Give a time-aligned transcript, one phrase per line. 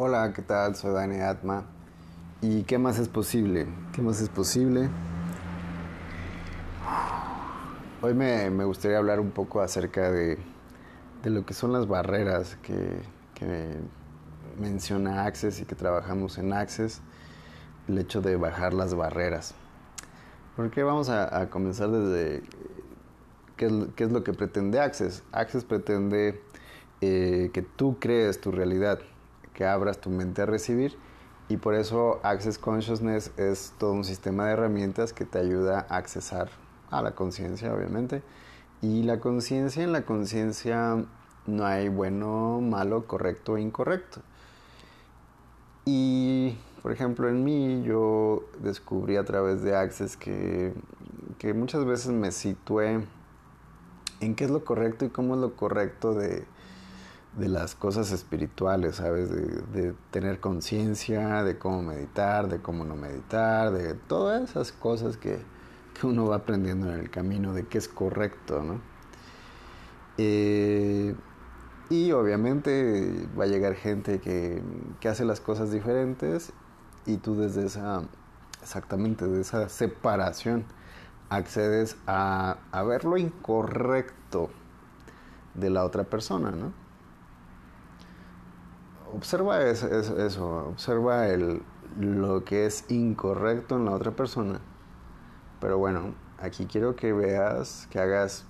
[0.00, 0.76] Hola, ¿qué tal?
[0.76, 1.64] Soy Dani Atma.
[2.40, 3.66] ¿Y qué más es posible?
[3.92, 4.88] ¿Qué más es posible?
[8.00, 10.38] Hoy me, gustaría hablar un poco acerca de,
[11.24, 13.00] lo que son las barreras que,
[14.60, 17.00] menciona Access y que trabajamos en Access,
[17.88, 19.56] el hecho de bajar las barreras.
[20.54, 22.44] Porque vamos a, comenzar desde
[23.56, 25.24] qué es, qué es, lo que pretende Access.
[25.32, 26.40] Access pretende
[27.00, 29.00] eh, que tú crees tu realidad,
[29.58, 30.96] que abras tu mente a recibir
[31.48, 35.96] y por eso Access Consciousness es todo un sistema de herramientas que te ayuda a
[35.96, 36.48] accesar
[36.92, 38.22] a la conciencia, obviamente.
[38.82, 41.04] Y la conciencia, en la conciencia
[41.46, 44.20] no hay bueno, malo, correcto e incorrecto.
[45.84, 50.72] Y, por ejemplo, en mí yo descubrí a través de Access que,
[51.38, 53.04] que muchas veces me situé
[54.20, 56.46] en qué es lo correcto y cómo es lo correcto de,
[57.36, 59.30] de las cosas espirituales, ¿sabes?
[59.30, 65.38] De, tener conciencia, de cómo meditar, de cómo no meditar, de todas esas cosas que,
[65.98, 68.80] que, uno va aprendiendo en el camino, de qué es correcto, ¿no?
[70.16, 71.14] Eh,
[71.90, 74.62] y obviamente va a llegar gente que,
[75.00, 76.52] que, hace las cosas diferentes
[77.06, 78.02] y tú desde esa,
[78.60, 80.64] exactamente, de esa separación,
[81.30, 84.50] accedes a, a ver lo incorrecto
[85.54, 86.87] de la otra persona, ¿no?
[89.14, 91.62] Observa eso, observa el,
[91.98, 94.60] lo que es incorrecto en la otra persona.
[95.60, 98.44] Pero bueno, aquí quiero que veas, que hagas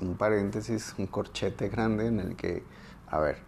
[0.00, 2.62] un paréntesis, un corchete grande en el que,
[3.08, 3.38] a ver,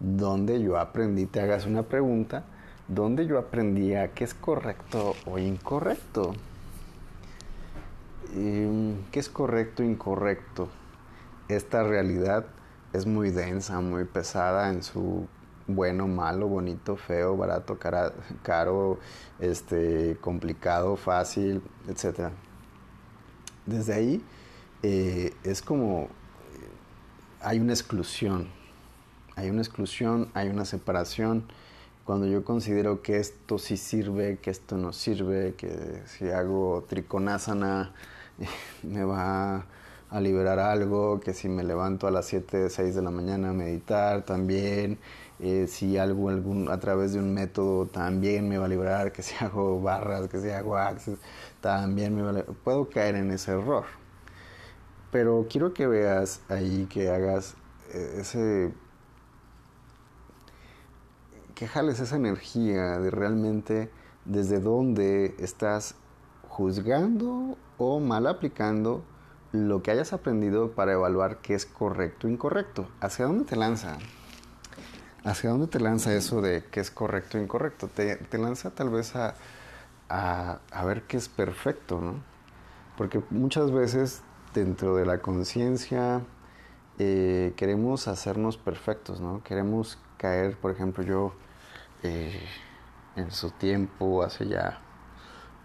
[0.00, 1.26] ¿dónde yo aprendí?
[1.26, 2.44] Te hagas una pregunta,
[2.88, 6.34] ¿dónde yo aprendí a qué es correcto o incorrecto?
[8.32, 10.68] ¿Qué es correcto o incorrecto?
[11.48, 12.46] Esta realidad
[12.92, 15.28] es muy densa, muy pesada en su
[15.66, 18.12] bueno, malo, bonito, feo, barato, cara,
[18.42, 18.98] caro,
[19.38, 22.30] este, complicado, fácil, etc.
[23.66, 24.24] Desde ahí
[24.82, 26.08] eh, es como
[27.40, 28.48] hay una exclusión,
[29.36, 31.44] hay una exclusión, hay una separación.
[32.04, 37.92] Cuando yo considero que esto sí sirve, que esto no sirve, que si hago trikonasana
[38.82, 39.66] me va
[40.14, 43.52] a liberar algo, que si me levanto a las 7, 6 de la mañana a
[43.52, 45.00] meditar también,
[45.40, 49.22] eh, si algo algún, a través de un método también me va a liberar, que
[49.22, 51.18] si hago barras, que si hago access,
[51.60, 52.54] también me va a liberar.
[52.62, 53.86] Puedo caer en ese error.
[55.10, 57.56] Pero quiero que veas ahí, que hagas
[57.92, 58.72] eh, ese...
[61.56, 63.90] que jales esa energía de realmente
[64.24, 65.96] desde dónde estás
[66.48, 69.02] juzgando o mal aplicando
[69.54, 72.88] lo que hayas aprendido para evaluar qué es correcto o incorrecto.
[73.00, 73.98] ¿Hacia dónde te lanza?
[75.22, 77.86] ¿Hacia dónde te lanza eso de qué es correcto o incorrecto?
[77.86, 79.36] Te, te lanza tal vez a,
[80.08, 82.14] a, a, ver qué es perfecto, ¿no?
[82.96, 84.22] Porque muchas veces
[84.54, 86.22] dentro de la conciencia
[86.98, 89.40] eh, queremos hacernos perfectos, ¿no?
[89.44, 91.32] Queremos caer, por ejemplo, yo
[92.02, 92.42] eh,
[93.14, 94.80] en su tiempo, hace ya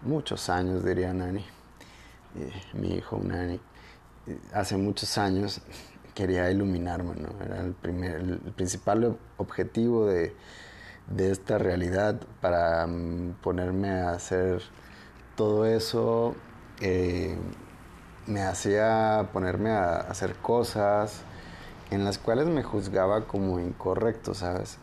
[0.02, 1.44] muchos años, diría Nani,
[2.36, 3.60] eh, mi hijo Nani,
[4.52, 5.60] hace muchos años
[6.14, 7.28] quería iluminarme, ¿no?
[7.44, 10.34] Era el, primer, el principal objetivo de,
[11.08, 14.62] de esta realidad para um, ponerme a hacer
[15.36, 16.34] todo eso.
[16.80, 17.36] Eh,
[18.26, 21.22] me hacía ponerme a hacer cosas
[21.90, 24.78] en las cuales me juzgaba como incorrecto, ¿sabes?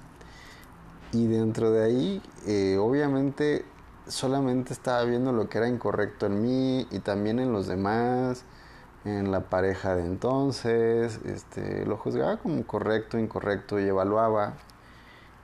[1.14, 3.64] Y dentro de ahí, eh, obviamente,
[4.08, 8.44] solamente estaba viendo lo que era incorrecto en mí y también en los demás
[9.08, 14.56] en la pareja de entonces, este, lo juzgaba como correcto, incorrecto y evaluaba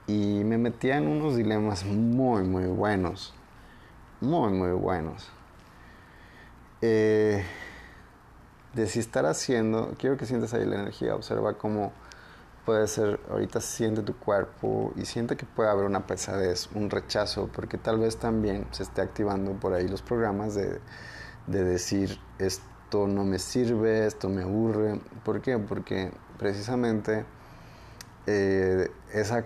[0.07, 3.33] y me metía en unos dilemas muy, muy buenos,
[4.21, 5.29] muy, muy buenos.
[6.81, 7.43] Eh,
[8.73, 11.93] de si estar haciendo, quiero que sientas ahí la energía, observa cómo
[12.65, 17.49] puede ser, ahorita siente tu cuerpo y siente que puede haber una pesadez, un rechazo,
[17.53, 20.79] porque tal vez también se esté activando por ahí los programas de,
[21.47, 22.72] de decir, esto
[23.07, 24.99] no me sirve, esto me aburre.
[25.25, 25.57] ¿Por qué?
[25.57, 27.25] Porque precisamente
[28.27, 29.45] eh, esa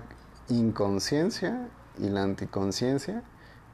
[0.49, 1.67] inconsciencia
[1.97, 3.23] y la anticonciencia,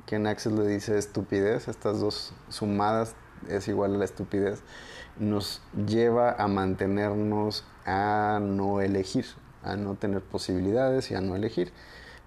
[0.06, 3.16] que en Axel le dice estupidez, estas dos sumadas
[3.50, 4.62] es igual a la estupidez,
[5.20, 9.26] nos lleva a mantenernos a no elegir,
[9.64, 11.72] a no tener posibilidades y a no elegir.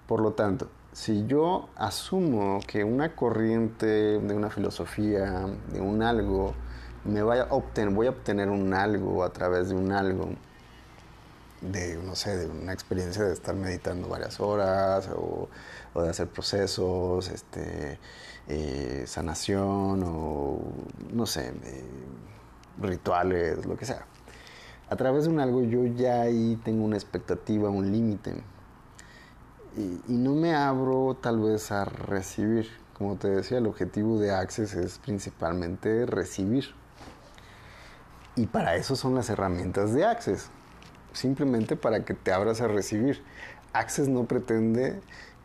[0.07, 6.53] Por lo tanto, si yo asumo que una corriente de una filosofía, de un algo,
[7.07, 10.29] me vaya a obtener, voy a obtener un algo a través de un algo.
[11.61, 15.49] de, no sé, de una experiencia de estar meditando varias horas o,
[15.95, 17.99] de hacer procesos, este,
[18.47, 20.59] eh, sanación o,
[21.11, 21.83] no sé, eh,
[22.79, 24.05] rituales, lo que sea.
[24.89, 28.43] A través de un algo yo ya ahí tengo una expectativa, un límite.
[29.75, 32.69] Y, y, no me abro tal vez a recibir.
[32.93, 36.73] Como te decía, el objetivo de Access es principalmente recibir.
[38.37, 40.49] Y para eso son las herramientas de Access
[41.11, 43.23] simplemente para que te abras a recibir.
[43.73, 45.01] Access no pretende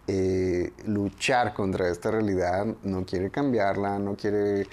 [0.07, 4.67] eh, luchar contra esta realidad, no quiere cambiarla, no quiere,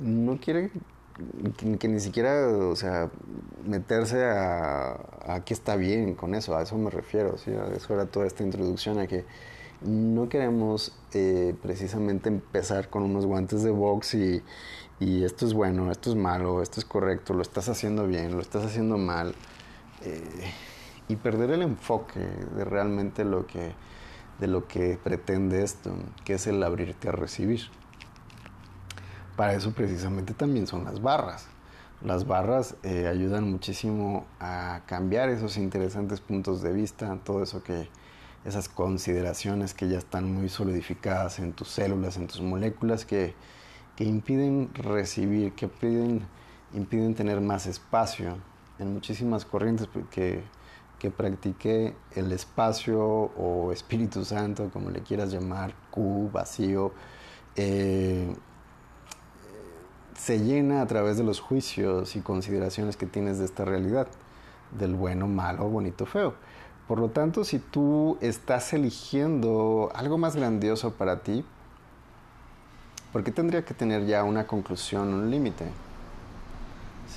[0.00, 0.70] no quiere
[1.78, 3.10] que, ni siquiera, o sea,
[3.64, 7.52] meterse a, a que está bien con eso, a eso me refiero, ¿sí?
[7.52, 9.24] a eso era toda esta introducción, a que
[9.84, 14.42] no queremos eh, precisamente empezar con unos guantes de box y,
[15.00, 18.40] y esto es bueno, esto es malo, esto es correcto, lo estás haciendo bien, lo
[18.40, 19.34] estás haciendo mal.
[20.04, 20.52] Eh,
[21.08, 23.72] y perder el enfoque de realmente lo que,
[24.38, 25.94] de lo que pretende esto,
[26.24, 27.62] que es el abrirte a recibir.
[29.36, 31.48] Para eso precisamente también son las barras.
[32.02, 37.88] Las barras eh, ayudan muchísimo a cambiar esos interesantes puntos de vista, todo eso que,
[38.44, 43.34] esas consideraciones que ya están muy solidificadas en tus células, en tus moléculas, que,
[43.96, 46.22] que impiden recibir, que impiden,
[46.74, 48.36] impiden tener más espacio
[48.78, 50.42] en muchísimas corrientes que,
[50.98, 56.92] que practiqué el espacio o Espíritu Santo, como le quieras llamar, Q, vacío,
[57.56, 58.34] eh,
[60.16, 64.06] se llena a través de los juicios y consideraciones que tienes de esta realidad,
[64.78, 66.34] del bueno, malo, bonito, feo.
[66.88, 71.44] Por lo tanto, si tú estás eligiendo algo más grandioso para ti,
[73.12, 75.66] ¿por qué tendría que tener ya una conclusión, un límite?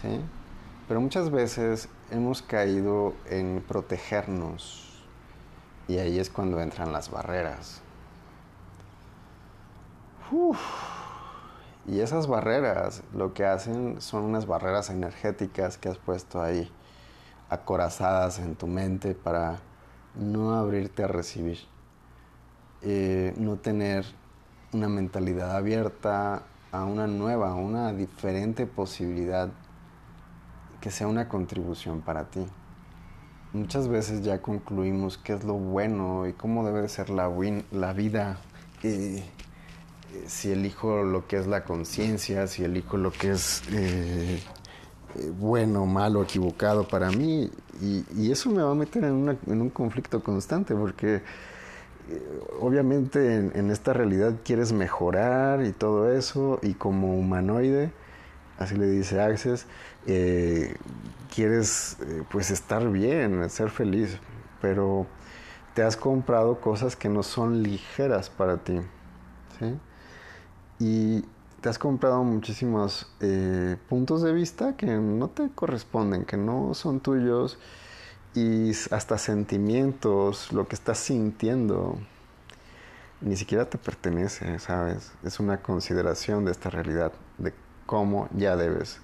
[0.01, 0.21] ¿Sí?
[0.87, 5.03] Pero muchas veces hemos caído en protegernos
[5.87, 7.81] y ahí es cuando entran las barreras.
[11.87, 16.71] Y esas barreras lo que hacen son unas barreras energéticas que has puesto ahí,
[17.49, 19.57] acorazadas en tu mente para
[20.15, 21.59] no abrirte a recibir,
[22.81, 24.05] eh, no tener
[24.73, 29.49] una mentalidad abierta a una nueva, una diferente posibilidad
[30.81, 32.45] que sea una contribución para ti.
[33.53, 37.31] Muchas veces ya concluimos qué es lo bueno y cómo debe ser la,
[37.71, 38.37] la vida.
[38.83, 39.23] Eh,
[40.27, 44.41] si elijo lo que es la conciencia, si elijo lo que es eh,
[45.15, 47.49] eh, bueno, malo, equivocado para mí.
[47.81, 51.21] Y, eso me va a meter en, un conflicto constante porque
[52.59, 56.59] obviamente en, esta realidad quieres mejorar y todo eso.
[56.61, 57.91] Y como humanoide
[58.57, 59.65] así le dice Access,
[60.07, 60.75] eh,
[61.33, 64.17] quieres eh, pues estar bien, ser feliz,
[64.61, 65.05] pero
[65.73, 68.79] te has comprado cosas que no son ligeras para ti,
[69.59, 69.77] ¿sí?
[70.79, 71.25] Y
[71.65, 76.99] te has comprado muchísimos eh, puntos de vista que no te corresponden, que no son
[76.99, 77.57] tuyos
[78.35, 81.97] y hasta sentimientos, lo que estás sintiendo,
[83.19, 85.11] ni siquiera te pertenece, ¿sabes?
[85.23, 87.51] Es una consideración de esta realidad, de
[87.87, 88.99] cómo ya debes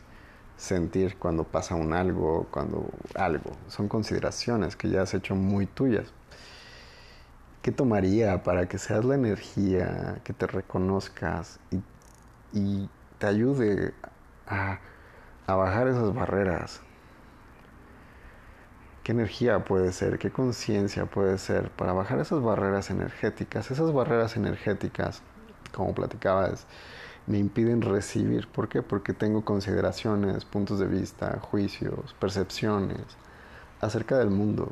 [0.55, 3.53] sentir cuando pasa un algo, cuando algo.
[3.69, 6.13] Son consideraciones que ya has hecho muy tuyas.
[7.63, 11.80] ¿Qué tomaría para que seas la energía, que te reconozcas y,
[13.17, 13.93] te ayude
[14.47, 14.79] a,
[15.47, 16.81] a bajar esas barreras?
[19.03, 20.19] ¿Qué energía puede ser?
[20.19, 23.71] ¿Qué conciencia puede ser para bajar esas barreras energéticas?
[23.71, 25.23] Esas barreras energéticas,
[25.73, 26.67] como platicabas,
[27.27, 28.47] me impiden recibir.
[28.47, 28.81] ¿Por qué?
[28.81, 33.01] Porque tengo consideraciones, puntos de vista, juicios, percepciones
[33.79, 34.71] acerca del mundo.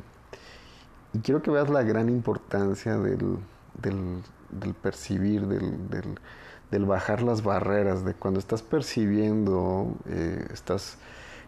[1.13, 3.39] Y quiero que veas la gran importancia del,
[3.81, 6.19] del, percibir, del,
[6.77, 10.97] bajar las barreras, de cuando estás percibiendo, eh, estás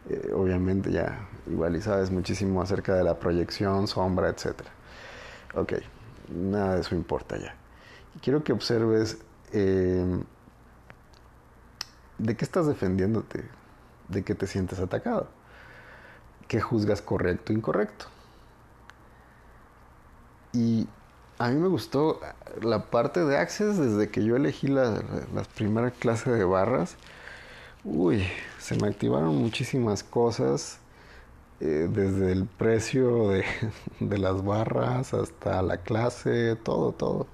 [0.09, 4.61] eh, obviamente ya igual y sabes muchísimo acerca de la proyección, sombra, etc.
[5.53, 5.73] Ok,
[6.33, 7.55] nada de eso importa ya.
[8.21, 9.19] quiero que observes
[9.53, 10.23] eh,
[12.17, 13.43] ¿de qué estás defendiéndote?
[14.07, 15.27] ¿De qué te sientes atacado?
[16.47, 18.05] ¿Qué juzgas correcto o incorrecto?
[20.53, 20.87] Y
[21.41, 22.19] a mí me gustó
[22.61, 25.01] la parte de Access desde que yo elegí la,
[25.55, 26.97] primera clase de barras.
[27.83, 28.23] Uy,
[28.59, 30.77] se me activaron muchísimas cosas.
[31.59, 33.43] Eh, desde el precio de,
[33.99, 37.25] de, las barras hasta la clase, todo, todo.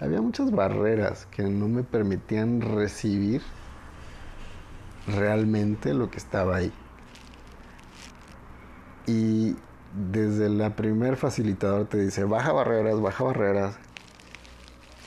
[0.00, 3.40] Había muchas barreras que no me permitían recibir
[5.06, 6.72] realmente lo que estaba ahí.
[9.06, 9.56] Y
[9.94, 13.76] desde la primer facilitador te dice, baja barreras, baja barreras.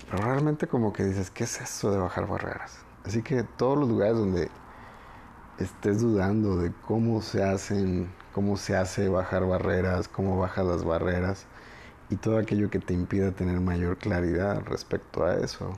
[0.09, 2.79] Pero realmente como que dices, ¿qué es eso de bajar barreras?
[3.05, 4.49] Así que todos los lugares donde
[5.59, 11.45] estés dudando de cómo se hacen, cómo se hace bajar barreras, cómo bajas las barreras
[12.09, 15.77] y todo aquello que te impida tener mayor claridad respecto a eso,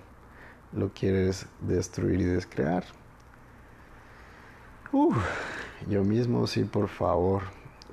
[0.72, 2.84] lo quieres destruir y descrear.
[5.88, 7.44] yo mismo sí, por favor,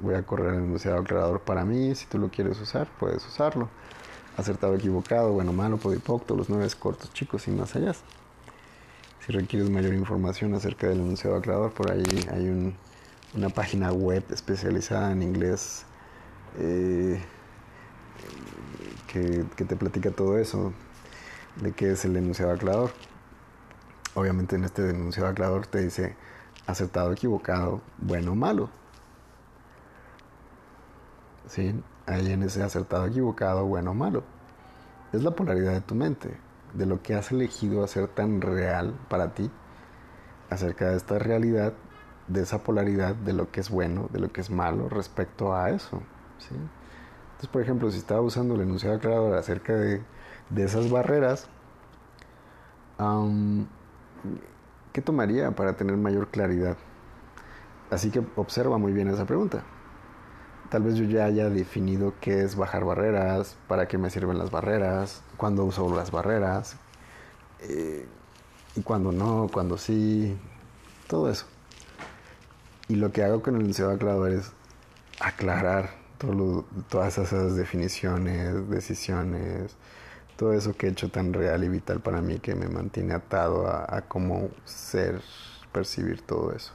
[0.00, 1.94] voy a correr el enunciado aclarador para mí.
[1.94, 3.68] Si tú lo quieres usar, puedes usarlo.
[4.36, 7.92] Acertado, equivocado, bueno, malo, podipocto, los nueve cortos, chicos y más allá.
[9.24, 12.76] Si requieres mayor información acerca del enunciado aclarador, por ahí hay
[13.34, 15.84] una página web especializada en inglés
[16.58, 17.20] eh,
[19.08, 20.72] que, que te platica todo eso,
[21.60, 22.92] de qué es el enunciado aclarador.
[24.14, 26.14] Obviamente en este enunciado aclarador te dice
[26.66, 28.70] acertado, equivocado, bueno malo.
[31.46, 31.82] ¿Sí?
[32.06, 34.22] Ahí en ese acertado, equivocado, bueno o malo.
[35.12, 36.36] Es la polaridad de tu mente,
[36.74, 39.50] de lo que has elegido hacer tan real para ti,
[40.50, 41.72] acerca de esta realidad,
[42.28, 45.70] de esa polaridad, de lo que es bueno, de lo que es malo respecto a
[45.70, 46.02] eso.
[46.38, 46.54] ¿sí?
[46.54, 50.02] Entonces, por ejemplo, si estaba usando el enunciado aclarador acerca de
[50.56, 51.48] esas barreras,
[54.92, 56.76] ¿qué tomaría para tener mayor claridad?
[57.90, 59.62] Así que observa muy bien esa pregunta
[60.70, 64.50] tal vez yo ya haya definido qué es bajar barreras, para qué me sirven las
[64.50, 66.76] barreras, cuándo uso las barreras,
[67.60, 68.06] eh,
[68.74, 70.36] y cuándo no, cuándo sí,
[71.08, 71.46] todo eso.
[72.88, 74.52] Y lo que hago con el enunciado aclarador es
[75.20, 75.90] aclarar
[76.88, 79.76] todas esas definiciones, decisiones,
[80.36, 83.66] todo eso que he hecho tan real y vital para mí que me mantiene atado
[83.68, 85.20] a cómo ser,
[85.72, 86.72] percibir todo eso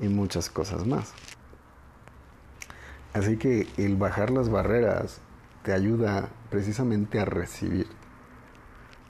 [0.00, 1.12] y muchas cosas más.
[3.12, 5.20] Así que el bajar las barreras
[5.64, 7.86] te ayuda precisamente a recibir.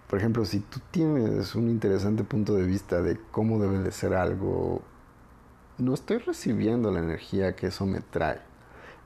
[0.08, 4.14] Por ejemplo, si tú tienes un interesante punto de vista de cómo debe de ser
[4.14, 4.82] algo,
[5.78, 8.40] no estoy recibiendo la energía que eso me trae.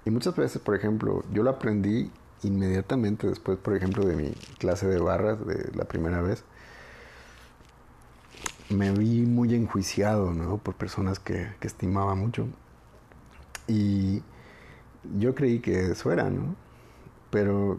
[0.04, 2.10] Y muchas veces, por ejemplo, yo lo aprendí
[2.42, 6.44] inmediatamente después, por ejemplo, de mi clase de barras de la primera vez.
[8.70, 10.58] Me vi muy enjuiciado, ¿no?
[10.58, 12.46] Por personas que, que estimaba mucho.
[13.66, 14.22] Y
[15.18, 16.54] yo creí que eso era, ¿no?
[17.30, 17.78] Pero,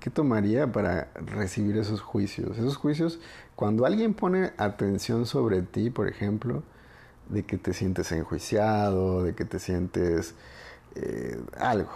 [0.00, 2.58] ¿qué tomaría para recibir esos juicios?
[2.58, 3.20] Esos juicios,
[3.56, 6.62] cuando alguien pone atención sobre ti, por ejemplo,
[7.28, 10.34] de que te sientes enjuiciado, de que te sientes
[10.94, 11.90] eh, algo,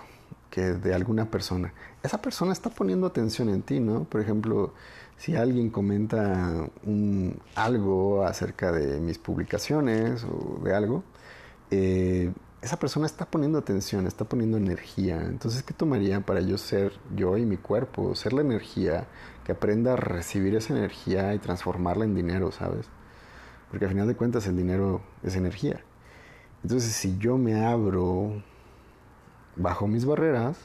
[0.51, 4.05] que de alguna persona, esa persona está poniendo atención en ti, ¿no?
[4.05, 4.75] Por ejemplo,
[5.17, 6.69] si alguien comenta
[7.55, 11.05] algo acerca de mis publicaciones o de algo,
[11.71, 12.33] eh,
[12.63, 15.21] esa persona está poniendo atención, está poniendo energía.
[15.21, 18.15] Entonces, ¿qué tomaría para yo ser yo y mi cuerpo?
[18.15, 19.09] Ser la energía,
[19.45, 22.87] que aprenda a recibir esa energía y transformarla en dinero, ¿sabes?
[23.69, 25.81] Porque al final de cuentas el dinero es energía.
[26.63, 28.41] Entonces, si yo me abro
[29.57, 30.57] bajo mis barreras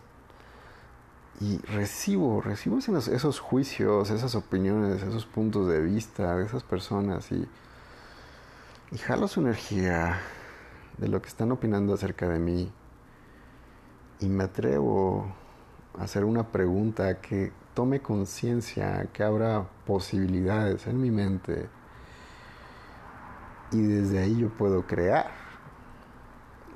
[1.41, 7.47] y recibo, recibo esos, juicios, esas opiniones, esos puntos de vista de esas personas y,
[8.91, 10.19] y jalo su energía
[10.97, 12.71] de lo que están opinando acerca de mí
[14.19, 15.31] y me atrevo
[15.97, 21.69] a hacer una pregunta que tome conciencia, que abra posibilidades en mi mente
[23.71, 25.47] y desde ahí yo puedo crear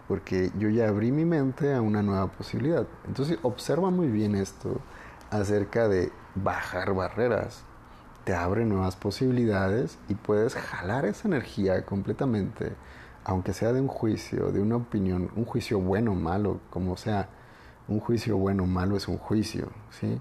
[0.07, 2.85] porque yo ya abrí mi mente a una nueva posibilidad.
[3.07, 4.81] Entonces observa muy bien esto
[5.29, 7.63] acerca de bajar barreras.
[8.25, 12.73] Te abre nuevas posibilidades y puedes jalar esa energía completamente
[13.23, 17.29] aunque sea de un juicio, de una opinión, un juicio bueno o malo, como sea,
[17.87, 20.19] un juicio bueno o malo es un juicio, ¿sí?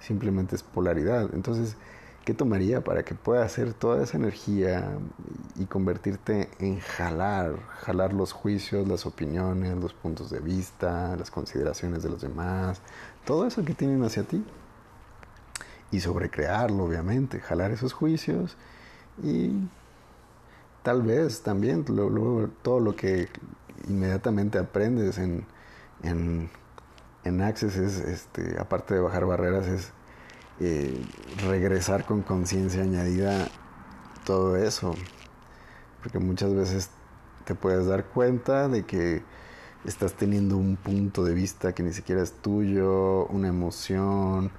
[0.00, 1.30] Simplemente es polaridad.
[1.34, 1.76] Entonces,
[2.24, 4.98] ¿qué tomaría para que pueda hacer toda esa energía
[5.56, 12.02] y convertirte en jalar, jalar los juicios, las opiniones, los puntos de vista, las consideraciones
[12.02, 12.80] de los demás,
[13.24, 14.44] todo eso que tienen hacia ti?
[15.92, 18.56] Y sobrecrearlo, obviamente, jalar esos juicios
[19.22, 19.52] y
[20.90, 23.28] tal vez también todo lo que
[23.86, 25.46] inmediatamente aprendes en,
[26.02, 26.50] en,
[27.22, 29.92] en Access es, este, aparte de bajar barreras, es
[30.58, 31.00] eh,
[31.46, 33.46] regresar con conciencia añadida
[34.24, 34.96] todo eso.
[36.02, 36.90] Porque muchas veces
[37.44, 39.22] te puedes dar cuenta de que
[39.84, 44.50] estás teniendo un punto de vista que ni siquiera es tuyo, una emoción.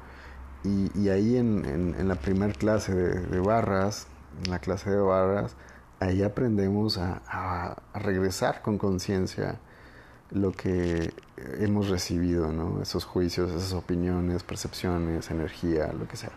[0.63, 4.07] Y, ahí en, en, la primera clase de barras,
[4.45, 5.57] en la clase de barras,
[6.01, 9.59] ahí aprendemos a, regresar con conciencia
[10.31, 11.13] lo que
[11.59, 12.81] hemos recibido, ¿no?
[12.81, 16.31] Esos juicios, esas opiniones, percepciones, energía, lo que sea.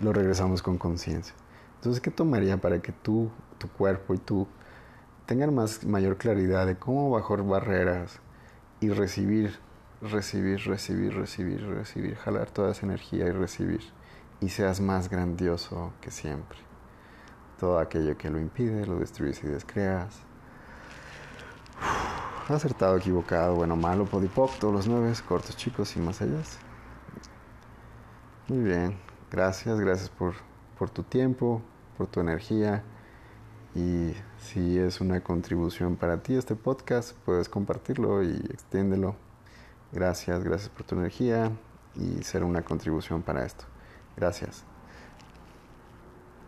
[0.00, 1.34] Lo regresamos con conciencia.
[1.76, 4.46] Entonces, ¿qué tomaría para que tú, tu cuerpo y tú
[5.26, 8.20] tengan más, mayor claridad de cómo bajar barreras
[8.80, 9.58] y recibir,
[10.00, 13.80] recibir, recibir, recibir, recibir, jalar toda esa energía y recibir
[14.40, 16.65] y seas más grandioso que siempre?
[17.58, 20.26] Todo aquello que lo impide, lo destruyes y descreas
[22.54, 26.40] acertado, equivocado, bueno, malo, podipoc, todos los nueve, cortos, chicos y más allá.
[28.48, 28.96] Muy bien,
[29.30, 30.34] gracias, gracias por,
[30.78, 31.62] por tu tiempo,
[31.96, 32.84] por tu energía.
[33.74, 39.16] Y si es una contribución para ti este podcast, puedes compartirlo y extiéndelo.
[39.92, 41.50] Gracias, gracias por tu energía
[41.94, 43.64] y ser una contribución para esto.
[44.16, 44.75] Gracias.